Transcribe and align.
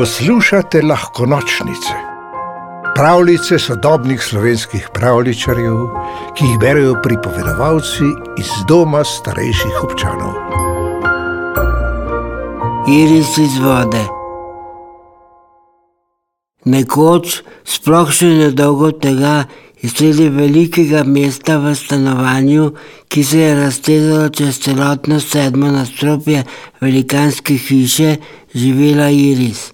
Poslušate 0.00 0.80
lahko 0.82 1.26
nočnice, 1.26 1.94
pravljice 2.96 3.58
sodobnih 3.58 4.22
slovenskih 4.22 4.86
pravličarjev, 4.94 5.80
ki 6.36 6.44
jih 6.44 6.58
berijo 6.60 6.94
pripovedovalci 7.02 8.06
iz 8.40 8.52
doma 8.68 9.02
starejših 9.04 9.82
občanov. 9.84 10.30
Iris 12.88 13.36
iz 13.38 13.58
vode. 13.60 14.00
Nekoč, 16.64 17.42
sploh 17.64 18.08
še 18.08 18.30
nedolgo 18.38 18.88
tega, 19.04 19.34
je 19.82 19.90
sredi 19.92 20.30
velikega 20.32 21.02
mesta 21.04 21.58
v 21.60 21.74
stanovanju, 21.76 22.70
ki 23.08 23.24
se 23.24 23.42
je 23.44 23.52
raztezalo 23.60 24.32
čez 24.32 24.62
celotno 24.64 25.20
sedmo 25.20 25.68
nadstropje 25.76 26.46
velikanske 26.80 27.58
hiše, 27.68 28.16
živela 28.54 29.10
Iris. 29.12 29.66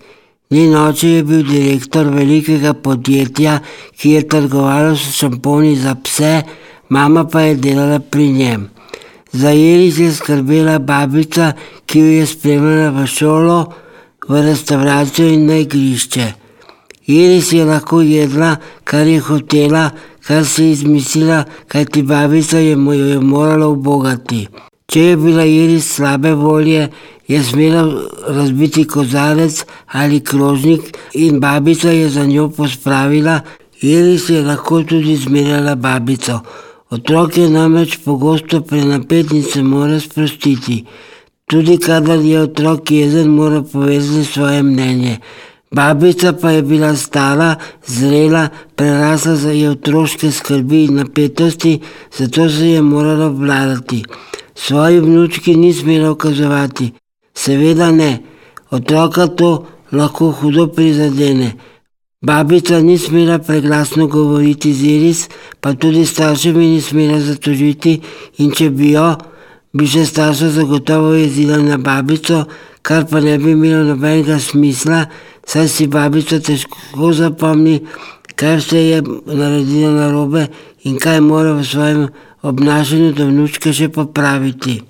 Njen 0.50 0.76
oče 0.78 1.08
je 1.08 1.22
bil 1.26 1.42
direktor 1.42 2.06
velikega 2.14 2.72
podjetja, 2.72 3.58
ki 3.98 4.10
je 4.10 4.28
trgovalo 4.28 4.92
s 4.96 5.16
šamponi 5.18 5.74
za 5.76 5.94
pse, 5.94 6.42
mama 6.88 7.24
pa 7.26 7.40
je 7.40 7.54
delala 7.54 7.98
pri 7.98 8.28
njem. 8.32 8.68
Za 9.32 9.52
Iris 9.52 9.98
je 9.98 10.12
skrbela 10.14 10.78
babica, 10.78 11.52
ki 11.86 11.98
jo 11.98 12.12
je 12.12 12.26
spremljala 12.26 12.90
v 12.94 13.06
šolo, 13.06 13.58
v 14.28 14.42
restauracijo 14.46 15.32
in 15.34 15.46
na 15.46 15.56
igrišče. 15.64 16.28
Iris 17.06 17.52
je 17.52 17.64
lahko 17.64 18.00
jedla, 18.00 18.56
kar 18.84 19.06
je 19.06 19.18
hotela, 19.20 19.90
kar 20.26 20.46
si 20.46 20.62
je 20.62 20.70
izmislila, 20.70 21.44
kajti 21.68 22.02
babica 22.02 22.58
je 22.58 22.78
jo 22.78 22.92
je 22.92 23.20
morala 23.20 23.66
obogati. 23.66 24.46
Če 24.86 25.00
je 25.00 25.16
bila 25.16 25.44
Iris 25.44 25.86
slabe 25.94 26.34
volje, 26.34 26.88
je 27.28 27.42
smela 27.42 28.02
razbiti 28.28 28.84
kozarec 28.84 29.64
ali 29.86 30.20
krožnik 30.20 30.98
in 31.14 31.40
babica 31.40 31.90
je 31.90 32.08
za 32.08 32.26
njo 32.26 32.48
pospravila, 32.48 33.40
Iris 33.80 34.28
je 34.28 34.42
lahko 34.42 34.82
tudi 34.82 35.16
zmerjala 35.16 35.74
babico. 35.74 36.40
Otrok 36.90 37.36
je 37.38 37.50
namreč 37.50 37.98
pogosto 38.04 38.60
prenapet 38.60 39.32
in 39.32 39.42
se 39.42 39.62
mora 39.62 40.00
sprostiti. 40.00 40.84
Tudi 41.46 41.78
kadar 41.78 42.18
je 42.18 42.40
otrok 42.40 42.90
jezen, 42.90 43.28
mora 43.28 43.62
povedati 43.62 44.24
svoje 44.24 44.62
mnenje. 44.62 45.18
Babica 45.70 46.32
pa 46.32 46.50
je 46.50 46.62
bila 46.62 46.96
stara, 46.96 47.54
zrela, 47.86 48.48
prerasla 48.76 49.36
za 49.36 49.50
je 49.50 49.70
otroške 49.70 50.30
skrbi 50.30 50.84
in 50.84 50.94
napetosti, 50.94 51.80
zato 52.18 52.48
se 52.50 52.70
je 52.70 52.82
morala 52.82 53.26
obvladati. 53.26 54.04
Svoji 54.54 55.00
vnučki 55.00 55.56
ni 55.56 55.72
smela 55.72 56.10
ukazovati, 56.10 56.92
seveda 57.36 57.92
ne, 57.92 58.10
otroka 58.70 59.28
to 59.28 59.66
lahko 59.92 60.32
hudo 60.32 60.66
prizadene. 60.72 61.52
Babica 62.22 62.80
ni 62.80 62.98
smela 62.98 63.38
preglasno 63.38 64.06
govoriti 64.06 64.72
z 64.72 64.82
Iris, 64.82 65.28
pa 65.60 65.74
tudi 65.74 66.06
staršem 66.06 66.56
ni 66.58 66.80
smela 66.80 67.20
zatožiti, 67.20 68.00
in 68.40 68.50
če 68.56 68.70
bi 68.70 68.94
jo, 68.96 69.10
bi 69.76 69.86
še 69.86 70.06
starša 70.08 70.48
zagotovo 70.56 71.12
jezila 71.14 71.60
na 71.62 71.76
babico, 71.76 72.46
kar 72.82 73.04
pa 73.10 73.20
ne 73.20 73.36
bi 73.38 73.52
imelo 73.52 73.84
nobenega 73.84 74.40
smisla, 74.40 75.04
saj 75.46 75.68
si 75.68 75.86
babica 75.86 76.40
težko 76.40 77.12
zapomni, 77.12 77.82
kaj 78.34 78.56
vse 78.64 78.80
je 78.80 78.98
naredila 79.26 79.92
narobe 80.00 80.48
in 80.88 80.98
kaj 80.98 81.20
mora 81.20 81.52
v 81.52 81.64
svojem 81.64 82.08
obnašanju 82.42 83.12
do 83.12 83.28
vnučka 83.28 83.72
še 83.76 83.92
popraviti. 83.92 84.80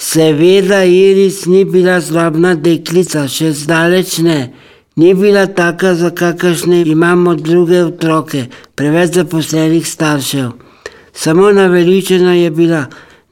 Seveda 0.00 0.84
Iris 0.84 1.46
ni 1.46 1.64
bila 1.64 1.96
zlobna 2.00 2.52
deklica, 2.54 3.24
še 3.26 3.50
zdaleč 3.50 4.20
ne. 4.22 4.52
Ni 4.98 5.10
bila 5.14 5.46
taka, 5.50 5.94
za 5.98 6.10
kakršne 6.14 6.84
imamo 6.86 7.34
druge 7.34 7.80
otroke, 7.82 8.44
preveč 8.78 9.18
zaposlenih 9.18 9.86
staršev. 9.86 10.52
Samo 11.12 11.50
naveličena 11.52 12.34
je 12.34 12.50
bila, 12.50 12.84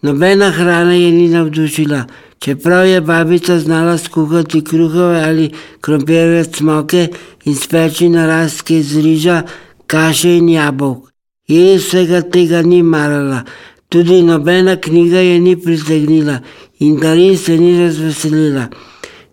nobena 0.03 0.51
hrana 0.51 0.95
je 0.95 1.13
ni 1.13 1.29
navdušila, 1.31 2.03
čeprav 2.43 2.87
je 2.87 3.01
babica 3.01 3.59
znala 3.59 3.99
skuhati 3.99 4.65
kruhove 4.65 5.23
ali 5.23 5.53
krompirjeve 5.81 6.45
cmoke 6.45 7.07
in 7.45 7.55
speči 7.55 8.09
narastke 8.09 8.79
iz 8.79 8.97
riža, 8.97 9.43
kaše 9.87 10.37
in 10.39 10.49
jabolk. 10.49 11.13
Iris 11.47 11.87
vsega 11.87 12.25
tega 12.27 12.63
ni 12.63 12.83
marala, 12.83 13.45
tudi 13.89 14.23
nobena 14.23 14.77
knjiga 14.77 15.19
je 15.19 15.41
ni 15.41 15.57
pritegnila 15.57 16.41
in 16.79 16.97
darin 17.01 17.37
se 17.39 17.59
ni 17.59 17.79
razveselila. 17.81 18.69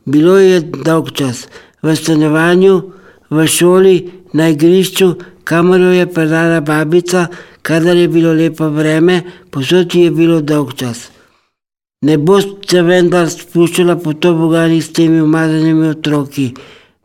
Bilo 0.06 0.38
je 0.38 0.62
dolgčas, 0.62 1.48
v 1.82 1.96
stanovanju, 1.96 2.82
v 3.30 3.48
šoli, 3.48 4.12
na 4.34 4.50
igrišču, 4.50 5.14
kamor 5.44 5.80
jo 5.80 5.92
je 5.92 6.06
peljala 6.14 6.62
babica, 6.62 7.28
kadar 7.62 7.98
je 7.98 8.08
bilo 8.08 8.34
lepo 8.34 8.70
vreme, 8.70 9.22
povsod 9.52 9.96
ji 9.96 10.02
je 10.02 10.12
bilo 10.12 10.42
dolgčas. 10.42 11.10
Ne 12.02 12.18
bo 12.18 12.40
se 12.42 12.82
vendar 12.82 13.30
spuščala 13.30 13.96
po 13.96 14.14
toboganih 14.14 14.84
s 14.84 14.92
temi 14.94 15.22
umazanimi 15.22 15.88
otroki, 15.88 16.54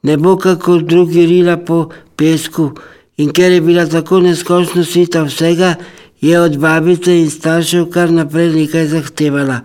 ne 0.02 0.16
bo 0.16 0.36
kakor 0.36 0.82
drugi 0.82 1.26
rila 1.26 1.56
po 1.56 1.88
pesku, 2.16 2.72
in 3.16 3.30
ker 3.30 3.52
je 3.52 3.60
bila 3.60 3.86
tako 3.86 4.20
neskončno 4.20 4.84
sita 4.84 5.22
vsega, 5.22 5.76
je 6.20 6.40
od 6.40 6.58
babice 6.58 7.14
in 7.20 7.30
staršev 7.30 7.90
kar 7.90 8.10
naprej 8.10 8.52
nekaj 8.54 8.86
zahtevala. 8.86 9.60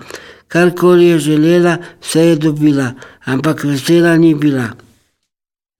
Karkoli 0.47 1.05
je 1.05 1.19
želela, 1.19 1.77
vse 2.01 2.21
je 2.21 2.35
dobila, 2.35 2.93
ampak 3.25 3.63
vesela 3.63 4.17
ni 4.17 4.35
bila. 4.35 4.67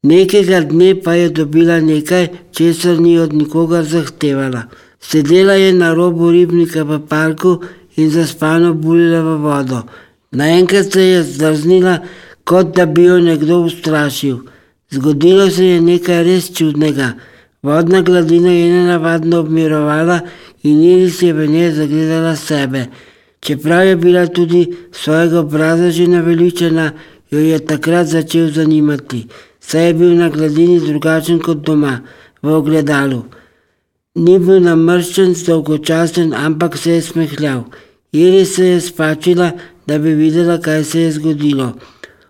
Nekega 0.04 0.62
dne 0.62 0.96
pa 1.04 1.14
je 1.14 1.30
dobila 1.30 1.80
nekaj, 1.80 2.28
česar 2.52 3.00
ni 3.00 3.20
od 3.20 3.34
nikogar 3.34 3.84
zahtevala. 3.84 4.64
Sedela 5.00 5.54
je 5.54 5.74
na 5.74 5.94
robu 5.94 6.32
ribnika 6.32 6.84
v 6.84 7.00
parku 7.10 7.62
in 7.96 8.10
zaspano 8.10 8.74
bulila 8.74 9.22
v 9.22 9.38
vodo. 9.38 9.84
Naenkrat 10.32 10.92
se 10.92 11.02
je 11.02 11.24
zdrznila, 11.24 12.00
kot 12.44 12.76
da 12.76 12.86
bi 12.86 13.04
jo 13.04 13.20
nekdo 13.20 13.60
ustrašil. 13.60 14.38
Zgodilo 14.92 15.50
se 15.50 15.66
je 15.66 15.82
nekaj 15.82 16.24
res 16.24 16.50
čudnega. 16.54 17.14
Vodna 17.64 18.02
gladina 18.02 18.52
je 18.52 18.72
nenavadno 18.74 19.40
obmirovala 19.40 20.20
in 20.64 20.84
Iris 20.84 21.22
je 21.22 21.34
v 21.34 21.48
njej 21.48 21.72
zagledala 21.72 22.36
sebe. 22.36 22.86
Čeprav 23.40 23.88
je 23.88 23.96
bila 23.96 24.28
tudi 24.28 24.76
svojega 24.92 25.40
obraza 25.40 25.92
že 25.92 26.08
naveličena, 26.08 26.92
jo 27.32 27.40
je 27.40 27.60
takrat 27.66 28.08
začel 28.08 28.52
zanimati, 28.52 29.28
saj 29.60 29.88
je 29.88 29.94
bil 29.94 30.16
na 30.16 30.30
gladini 30.30 30.80
drugačen 30.80 31.40
kot 31.40 31.58
doma, 31.58 32.02
v 32.42 32.52
ogledalu. 32.52 33.24
Ni 34.16 34.40
bil 34.40 34.60
namrščen, 34.62 35.34
dolgočasen, 35.48 36.34
ampak 36.34 36.78
se 36.78 36.92
je 36.92 37.02
smehljal. 37.02 37.64
Iris 38.12 38.56
se 38.56 38.66
je 38.68 38.82
spačila, 38.82 39.52
da 39.88 39.98
bi 40.00 40.14
videla, 40.14 40.58
kaj 40.58 40.84
se 40.84 41.02
je 41.02 41.12
zgodilo. 41.12 41.74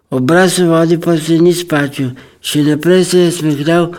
Obraz 0.10 0.60
v 0.60 0.70
vodi 0.70 0.98
pa 0.98 1.18
se 1.18 1.38
ni 1.42 1.54
spačil, 1.54 2.14
še 2.42 2.64
naprej 2.64 3.06
se 3.06 3.20
je 3.20 3.32
smehljal. 3.32 3.92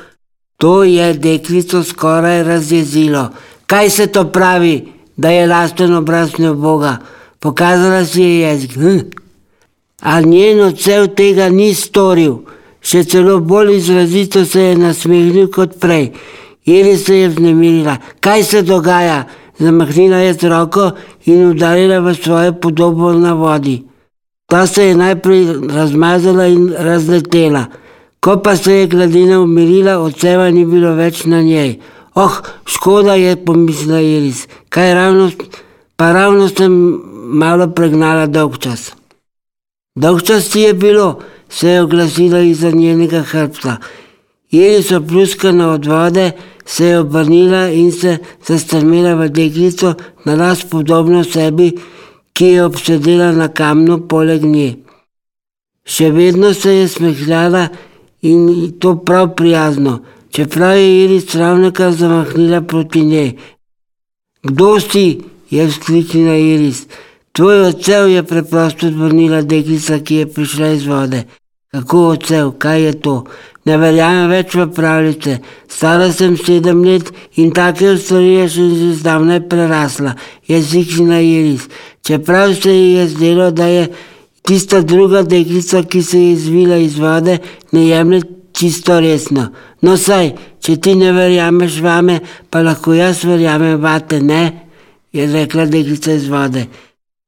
To 0.56 0.84
je 0.84 1.12
deklico 1.14 1.82
skoraj 1.82 2.42
razjezilo. 2.42 3.28
Kaj 3.66 3.90
se 3.90 4.06
to 4.06 4.24
pravi, 4.32 4.92
da 5.16 5.30
je 5.30 5.46
lasten 5.46 5.94
obraz 5.94 6.38
neboga? 6.38 6.96
Pokazala 7.40 8.04
si 8.04 8.22
je 8.22 8.40
jezik. 8.40 8.74
Hm? 8.74 8.98
A 10.00 10.20
njen 10.20 10.60
odsev 10.60 11.06
tega 11.16 11.48
ni 11.48 11.74
storil, 11.74 12.38
še 12.80 13.04
celo 13.04 13.38
bolj 13.40 13.76
izrazito 13.76 14.44
se 14.44 14.62
je 14.62 14.76
nasmehnil 14.76 15.50
kot 15.52 15.78
prej. 15.80 16.12
Iris 16.64 17.06
se 17.06 17.18
je 17.18 17.28
vznemirila. 17.28 17.96
Kaj 18.20 18.44
se 18.44 18.62
dogaja? 18.62 19.24
Zamahnila 19.58 20.16
je 20.16 20.34
z 20.34 20.48
roko 20.50 20.90
in 21.24 21.44
udarila 21.46 22.00
v 22.00 22.14
svojo 22.14 22.52
podobo 22.52 23.12
na 23.12 23.32
vodi. 23.32 23.82
Ta 24.46 24.66
se 24.66 24.84
je 24.84 24.94
najprej 24.94 25.46
razmazala 25.70 26.46
in 26.46 26.74
razletela. 26.78 27.66
Ko 28.24 28.38
pa 28.42 28.56
se 28.56 28.72
je 28.72 28.86
gladina 28.86 29.40
umirila, 29.40 29.98
odseva 30.00 30.46
ni 30.50 30.62
bilo 30.64 30.94
več 30.96 31.26
na 31.28 31.42
njej. 31.44 31.74
Oh, 32.16 32.38
škoda 32.64 33.18
je, 33.20 33.34
pomislila 33.36 34.00
Iris, 34.00 34.46
kaj 34.72 34.94
ravno, 34.96 35.26
pa 35.96 36.12
ravno 36.16 36.48
sem 36.48 36.72
malo 37.42 37.66
pregnala 37.76 38.24
dolg 38.26 38.56
čas. 38.64 38.94
Dolg 39.94 40.24
čas 40.24 40.48
ti 40.48 40.64
je 40.64 40.72
bilo, 40.72 41.18
se 41.48 41.68
je 41.68 41.82
oglasila 41.82 42.40
iza 42.40 42.70
njenega 42.70 43.20
hrbta. 43.28 43.76
Iris 44.50 44.92
opluskana 44.92 45.70
od 45.74 45.86
vode, 45.86 46.30
se 46.64 46.86
je 46.86 46.98
obrnila 47.04 47.68
in 47.68 47.92
se 47.92 48.18
zastrmela 48.46 49.14
v 49.20 49.28
deklico, 49.28 49.94
na 50.24 50.34
las 50.34 50.64
podobno 50.64 51.24
sebi, 51.24 51.74
ki 52.32 52.54
je 52.56 52.64
obsedela 52.64 53.32
na 53.32 53.52
kamnu 53.52 54.06
poleg 54.08 54.44
nje. 54.44 54.76
Še 55.84 56.08
vedno 56.10 56.54
se 56.54 56.80
je 56.80 56.88
smehljala 56.88 57.68
in 58.24 58.72
to 58.80 58.96
prav 59.04 59.34
prijazno, 59.36 59.98
čeprav 60.30 60.76
je 60.76 61.04
Iris 61.04 61.34
ravnokar 61.34 61.92
zamahnila 61.92 62.60
proti 62.60 63.04
njej. 63.04 63.32
Kdo 64.42 64.80
si? 64.80 65.20
je 65.50 65.66
vzkliknila 65.66 66.34
Iris. 66.34 66.86
Tvoj 67.32 67.66
odsev 67.68 68.08
je 68.08 68.22
preprosto 68.22 68.86
odvrnila 68.86 69.42
deklica, 69.42 69.98
ki 69.98 70.14
je 70.14 70.26
prišla 70.32 70.68
iz 70.68 70.86
vode. 70.86 71.24
Kako 71.72 72.06
odsev, 72.08 72.50
kaj 72.58 72.82
je 72.82 72.92
to? 73.00 73.14
Ne 73.64 73.76
verjamem 73.78 74.30
več 74.30 74.54
v 74.54 74.66
pravljice. 74.76 75.38
Stara 75.68 76.10
sem 76.12 76.36
sedem 76.36 76.84
let 76.84 77.10
in 77.40 77.50
take 77.50 77.96
stvari 77.98 78.48
še 78.48 78.68
že 78.70 78.90
zdavnaj 79.00 79.40
prerasla, 79.50 80.14
je 80.48 80.60
ziknila 80.62 81.20
Iris. 81.20 81.68
Čeprav 82.06 82.54
se 82.54 82.74
ji 82.74 82.92
je 82.98 83.08
zdelo, 83.08 83.50
da 83.50 83.66
je 83.66 83.88
tista 84.44 84.80
druga 84.80 85.22
deklica, 85.22 85.82
ki 85.82 86.02
se 86.02 86.20
je 86.20 86.32
izvila 86.32 86.76
iz 86.76 86.98
vode, 86.98 87.38
ne 87.72 87.86
jemlje 87.86 88.20
čisto 88.52 89.00
resno. 89.00 89.48
No, 89.80 89.96
saj, 89.96 90.32
če 90.60 90.76
ti 90.76 90.94
ne 90.94 91.12
verjameš 91.12 91.80
vame, 91.82 92.20
pa 92.50 92.62
lahko 92.62 92.94
jaz 92.94 93.24
verjamem 93.24 93.80
vate, 93.80 94.20
ne? 94.20 94.60
je 95.14 95.26
rekla 95.30 95.66
deklica 95.70 96.12
iz 96.12 96.26
vode. 96.28 96.66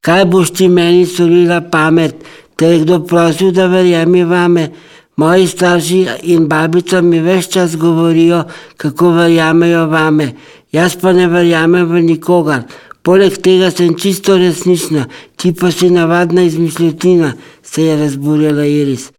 Kaj 0.03 0.25
boš 0.31 0.51
ti 0.59 0.69
meni 0.69 1.07
storila 1.07 1.61
pamet, 1.71 2.17
te 2.57 2.67
je 2.67 2.83
kdo 2.83 3.01
prosil, 3.07 3.53
da 3.55 3.67
verjemi 3.71 4.25
vame? 4.25 4.69
Moji 5.17 5.47
starši 5.49 6.01
in 6.35 6.49
babica 6.49 7.01
mi 7.01 7.21
več 7.25 7.49
čas 7.55 7.77
govorijo, 7.81 8.43
kako 8.77 9.15
verjamejo 9.17 9.87
vame. 9.89 10.33
Jaz 10.73 10.99
pa 11.01 11.13
ne 11.17 11.29
verjamem 11.31 11.87
v 11.89 12.03
nikogar. 12.05 12.67
Poleg 13.07 13.37
tega 13.39 13.69
sem 13.71 13.93
čisto 13.95 14.35
resnična, 14.35 15.05
ti 15.39 15.53
pa 15.55 15.71
si 15.71 15.91
navadna 15.95 16.43
izmišljotina, 16.43 17.33
se 17.63 17.83
je 17.83 17.97
razburjala 17.97 18.65
Iris. 18.67 19.13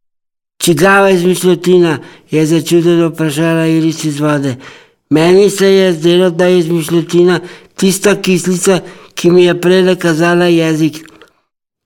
Čigava 0.60 1.10
izmišljotina, 1.10 1.98
je 2.32 2.46
začudeno 2.46 3.08
vprašala 3.08 3.68
Iris 3.68 4.04
iz 4.04 4.20
vode. 4.20 4.56
Meni 5.10 5.50
se 5.50 5.72
je 5.72 5.94
zdelo, 5.94 6.30
da 6.30 6.46
je 6.46 6.60
izmišljotina 6.60 7.40
tista 7.76 8.16
kislica, 8.22 8.80
ki 9.16 9.32
mi 9.32 9.46
je 9.46 9.62
prej 9.62 9.96
kazala 9.96 10.46
jezik. 10.46 11.00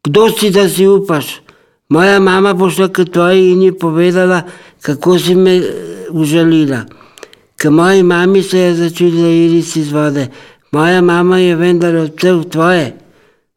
Kdo 0.03 0.29
si, 0.29 0.49
da 0.49 0.69
si 0.69 0.87
upaš? 0.87 1.25
Moja 1.89 2.19
mama 2.19 2.53
bo 2.53 2.69
šla 2.69 2.87
k 2.87 3.05
tvoji 3.05 3.51
in 3.51 3.61
ji 3.61 3.71
povedala, 3.77 4.41
kako 4.81 5.19
si 5.19 5.35
me 5.35 5.55
eh, 5.55 5.63
užalila. 6.09 6.81
K 7.57 7.69
moji 7.69 8.03
mami 8.03 8.43
se 8.43 8.59
je 8.59 8.75
začudila 8.75 9.29
Iris 9.29 9.75
iz 9.75 9.91
vode. 9.91 10.27
Moja 10.71 11.01
mama 11.01 11.37
je 11.37 11.55
vendar 11.55 11.95
odsev 11.95 12.43
tvoje. 12.43 12.93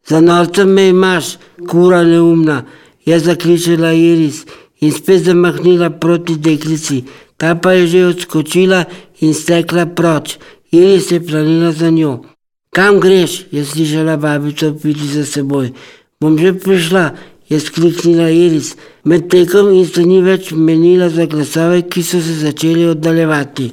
Za 0.07 0.21
norcem 0.21 0.69
me 0.69 0.89
imaš, 0.89 1.37
kura 1.69 2.03
neumna, 2.03 2.63
je 3.05 3.19
zakličila 3.19 3.93
Iris 3.93 4.45
in 4.81 4.91
spet 4.91 5.23
zamahnila 5.23 5.89
proti 5.89 6.35
deklici. 6.35 7.03
Ta 7.37 7.55
pa 7.55 7.71
je 7.71 7.87
že 7.87 8.05
odskočila 8.05 8.83
in 9.21 9.33
stekla 9.33 9.85
proč. 9.85 10.37
Iris 10.71 11.11
je 11.11 11.19
planila 11.27 11.71
za 11.71 11.89
njo. 11.89 12.23
Kam 12.69 12.99
greš? 12.99 13.45
je 13.51 13.65
slišala 13.65 14.17
babica 14.17 14.73
piti 14.81 15.07
za 15.07 15.25
seboj. 15.25 15.71
Bom 16.19 16.37
že 16.37 16.53
prišla, 16.53 17.15
je 17.49 17.59
skliknila 17.59 18.29
Iris, 18.29 18.75
med 19.03 19.29
tekom 19.29 19.71
in 19.73 19.85
se 19.87 20.03
ni 20.03 20.21
več 20.21 20.51
menila 20.51 21.09
za 21.09 21.25
glasove, 21.25 21.81
ki 21.81 22.03
so 22.03 22.21
se 22.21 22.33
začeli 22.41 22.85
oddaljevati. 22.85 23.71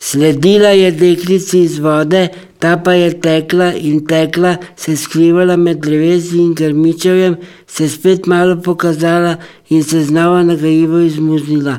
Sledila 0.00 0.68
je 0.68 0.90
deklici 0.92 1.60
iz 1.60 1.78
vode, 1.78 2.28
ta 2.58 2.76
pa 2.84 2.92
je 2.92 3.20
tekla 3.20 3.72
in 3.74 4.04
tekla, 4.06 4.56
se 4.76 4.96
skrivala 4.96 5.56
med 5.56 5.80
drevesi 5.82 6.38
in 6.38 6.54
grmičevjem, 6.54 7.36
se 7.66 7.88
spet 7.88 8.26
malo 8.26 8.60
pokazala 8.62 9.36
in 9.70 9.82
se 9.84 10.04
znova 10.04 10.42
nagajivo 10.42 10.98
izmuznila. 10.98 11.78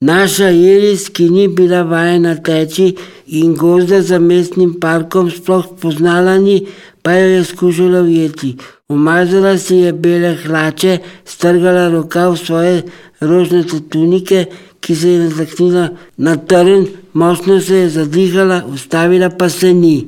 Naša 0.00 0.50
Iris, 0.50 1.08
ki 1.08 1.28
ni 1.30 1.48
bila 1.48 1.82
vajena 1.82 2.34
teči 2.36 2.96
in 3.26 3.54
gozda 3.56 4.02
za 4.02 4.18
mestnim 4.18 4.74
parkom 4.80 5.30
sploh 5.30 5.66
poznala 5.80 6.38
ni, 6.38 6.66
pa 7.02 7.12
jo 7.12 7.28
je 7.28 7.44
skušala 7.44 8.00
ujeti. 8.00 8.56
Umazala 8.88 9.58
si 9.58 9.76
je 9.76 9.92
bele 9.92 10.34
hlače, 10.44 10.98
strgala 11.24 11.88
rokav 11.88 12.36
svoje 12.36 12.82
rožnate 13.20 13.80
tunike, 13.90 14.44
ki 14.86 14.94
se 14.94 15.08
je 15.08 15.18
nataknila 15.18 15.88
na 16.16 16.36
trn, 16.36 16.84
močno 17.12 17.60
se 17.60 17.74
je 17.74 17.88
zadihala, 17.90 18.62
ustavila 18.74 19.30
pa 19.38 19.48
se 19.48 19.72
ni. 19.74 20.06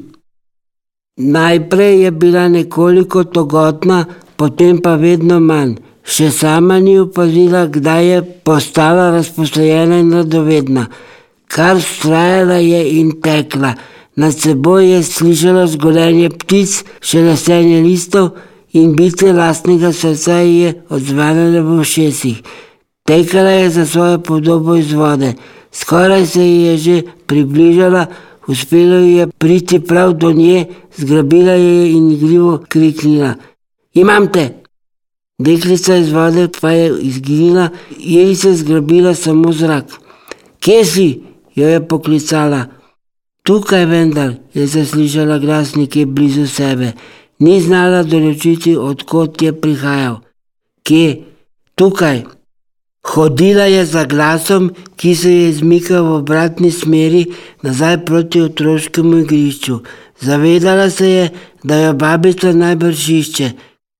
Najprej 1.16 2.02
je 2.02 2.10
bila 2.10 2.48
nekoliko 2.48 3.24
togotna, 3.24 4.04
potem 4.36 4.78
pa 4.78 4.94
vedno 4.94 5.40
manj. 5.40 5.72
Še 6.06 6.30
sama 6.30 6.78
ni 6.78 6.94
opazila, 6.98 7.64
kdaj 7.66 8.06
je 8.06 8.20
postala 8.46 9.10
razposajena 9.16 9.98
in 9.98 10.14
radovedna. 10.14 10.86
Kar 11.50 11.82
strajala 11.82 12.60
je 12.62 12.84
in 13.00 13.10
tekla. 13.22 13.74
Nad 14.14 14.38
seboj 14.38 14.86
je 14.92 15.02
slišala 15.02 15.66
zgolenje 15.74 16.30
ptic, 16.38 16.78
še 17.02 17.26
lesenje 17.26 17.82
listov 17.82 18.38
in 18.78 18.94
bitje 18.94 19.34
lastnega 19.34 19.90
srca 19.92 20.38
je 20.46 20.72
odzvanjalo 20.88 21.66
v 21.66 21.82
ušesih. 21.82 22.40
Tekala 23.08 23.50
je 23.50 23.70
za 23.70 23.86
svojo 23.86 24.18
podobo 24.18 24.74
iz 24.76 24.92
vode, 24.92 25.32
skoraj 25.72 26.26
se 26.26 26.42
ji 26.44 26.62
je 26.62 26.76
že 26.76 27.02
približala, 27.26 28.06
uspelo 28.46 28.96
ji 28.96 29.12
je 29.12 29.26
priti 29.26 29.80
prav 29.80 30.12
do 30.12 30.32
nje, 30.32 30.66
zgrabila 30.96 31.52
je 31.52 31.92
in 31.92 32.10
igrivo 32.12 32.58
kriknila: 32.68 33.34
Imam 33.94 34.28
te! 34.32 34.48
Deklica 35.38 35.96
iz 35.96 36.12
vode 36.12 36.48
pa 36.60 36.70
je 36.70 37.00
izginila, 37.00 37.68
jej 37.98 38.34
se 38.34 38.54
zgrabila 38.54 39.14
samo 39.14 39.52
zrak. 39.52 39.84
Kje 40.60 40.84
si? 40.84 41.22
jo 41.54 41.68
je 41.68 41.88
poklicala. 41.88 42.64
Tukaj 43.42 43.84
vendar 43.84 44.34
je 44.54 44.66
zaslišala 44.66 45.38
glas 45.38 45.74
nekje 45.74 46.06
blizu 46.06 46.46
sebe. 46.46 46.92
Ni 47.38 47.60
znala 47.60 48.02
določiti, 48.02 48.76
odkot 48.76 49.42
je 49.42 49.52
prihajal. 49.60 50.20
Kje? 50.82 51.22
Tukaj. 51.74 52.37
Hodila 53.08 53.64
je 53.64 53.84
za 53.86 54.04
glasom, 54.04 54.70
ki 54.96 55.14
se 55.16 55.30
je 55.32 55.48
izmikal 55.48 56.04
v 56.04 56.12
obratni 56.20 56.70
smeri 56.70 57.24
nazaj 57.62 58.04
proti 58.04 58.40
otroškemu 58.40 59.18
igrišču. 59.18 59.78
Zavedala 60.20 60.90
se 60.90 61.08
je, 61.10 61.28
da 61.64 61.76
jo 61.76 61.92
babica 61.92 62.52
najbrž 62.52 63.08
išče. 63.08 63.50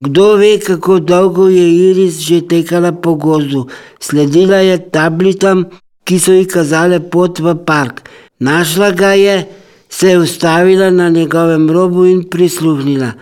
Kdo 0.04 0.34
ve, 0.36 0.58
kako 0.58 0.98
dolgo 1.00 1.48
je 1.48 1.66
Iris 1.90 2.20
že 2.20 2.40
tekala 2.48 2.92
po 2.92 3.14
gozdu. 3.14 3.66
Sledila 4.00 4.56
je 4.56 4.78
tablicam, 4.90 5.64
ki 6.04 6.18
so 6.18 6.32
ji 6.32 6.44
kazale 6.44 7.00
pot 7.00 7.40
v 7.40 7.56
park. 7.66 8.04
Našla 8.40 8.90
ga 8.90 9.12
je, 9.12 9.46
se 9.88 10.08
je 10.08 10.18
ustavila 10.18 10.90
na 10.90 11.08
njegovem 11.08 11.70
robu 11.70 12.04
in 12.06 12.22
prisluhnila. 12.30 13.12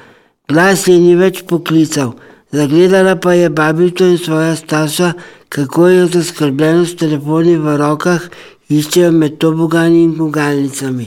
Glas 0.48 0.88
je 0.88 0.98
ni 0.98 1.14
več 1.14 1.42
poklical. 1.48 2.12
Zagledala 2.52 3.16
pa 3.16 3.32
je 3.32 3.50
babico 3.50 4.04
in 4.04 4.18
svoja 4.18 4.56
starša, 4.56 5.12
kako 5.56 5.88
je 5.88 6.06
zaskrbljeno 6.06 6.84
s 6.84 6.96
telefoni 7.00 7.54
v 7.56 7.76
rokah, 7.80 8.25
iščejo 8.68 9.12
med 9.12 9.38
tobogani 9.40 10.02
in 10.04 10.10
gugalnicami. 10.18 11.06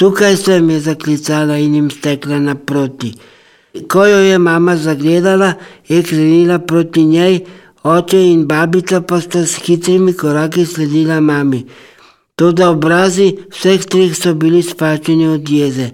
Tukaj 0.00 0.36
sem 0.36 0.70
je 0.70 0.78
zaklicala 0.80 1.58
in 1.60 1.74
jim 1.74 1.90
stekla 1.92 2.38
naproti. 2.40 3.10
Ko 3.92 4.06
jo 4.06 4.22
je 4.24 4.38
mama 4.38 4.76
zagledala, 4.76 5.52
je 5.88 6.00
krenila 6.02 6.58
proti 6.58 7.04
njej, 7.04 7.36
oče 7.82 8.22
in 8.30 8.46
babica 8.48 9.00
pa 9.00 9.20
sta 9.20 9.44
s 9.46 9.60
hitrimi 9.66 10.16
koraki 10.16 10.64
sledila 10.66 11.20
mami. 11.20 11.60
Tudi 12.36 12.64
obrazi 12.64 13.28
vseh 13.52 13.84
treh 13.84 14.16
so 14.16 14.34
bili 14.34 14.62
spačeni 14.62 15.28
od 15.28 15.48
jeze. 15.48 15.90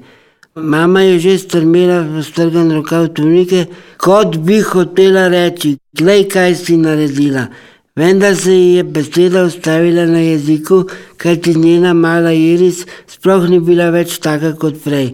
Mama 0.56 1.02
je 1.02 1.18
že 1.18 1.38
strmela 1.38 2.00
v 2.00 2.25
strgan 2.25 2.72
rokav 2.72 3.12
tunike, 3.12 3.68
kot 4.00 4.40
bi 4.40 4.64
hotela 4.64 5.28
reči: 5.28 5.76
Glej, 5.92 6.32
kaj 6.32 6.54
si 6.56 6.80
naredila. 6.80 7.52
Vendar 7.96 8.32
se 8.36 8.56
ji 8.56 8.76
je 8.76 8.84
beseda 8.84 9.44
ustavila 9.44 10.06
na 10.06 10.18
jeziku, 10.18 10.88
kajti 11.16 11.54
njena 11.54 11.92
mala 11.92 12.32
Iris 12.32 12.86
sploh 13.06 13.44
ni 13.50 13.60
bila 13.60 13.90
več 13.92 14.16
taka 14.18 14.56
kot 14.56 14.80
prej. 14.84 15.12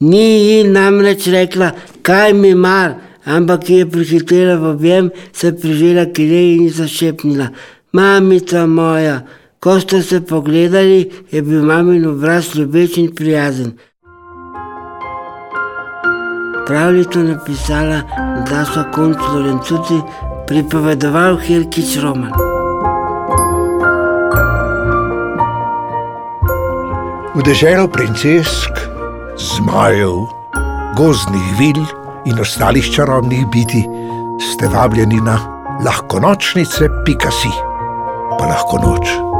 Ni 0.00 0.46
ji 0.46 0.64
namreč 0.64 1.26
rekla, 1.26 1.74
kaj 2.02 2.32
mi 2.32 2.54
mar, 2.54 2.94
ampak 3.26 3.70
je 3.70 3.90
prihitela 3.90 4.56
v 4.62 4.74
objem, 4.78 5.10
se 5.32 5.50
prižela 5.50 6.06
kilej 6.06 6.56
in 6.56 6.70
zašepnila: 6.70 7.50
Mamica 7.92 8.66
moja, 8.66 9.26
ko 9.58 9.80
ste 9.80 10.02
se 10.02 10.20
pogledali, 10.20 11.10
je 11.32 11.42
bil 11.42 11.66
mamin 11.66 12.06
obraz 12.06 12.54
ljubeč 12.54 13.02
in 13.02 13.10
prijazen 13.10 13.74
pravljico 16.66 17.22
napisala 17.22 18.02
Daša 18.50 18.84
Konc 18.92 19.16
Lorencuci, 19.34 20.00
pripovedoval 20.46 21.36
Helkič 21.36 21.96
Roman. 22.02 22.32
V 27.34 27.42
deželo 27.42 27.88
princesk, 27.88 28.70
zmajev, 29.36 30.28
gozdnih 30.96 31.48
vil 31.58 31.80
in 32.28 32.40
ostalih 32.40 32.84
čarobnih 32.94 33.46
biti 33.46 33.88
ste 34.36 34.68
vabljeni 34.68 35.20
na 35.20 35.38
lahko 35.84 36.20
nočnice, 36.20 36.88
pika 37.04 37.30
si, 37.30 37.50
pa 38.38 38.46
lahko 38.46 38.78
noč. 38.78 39.31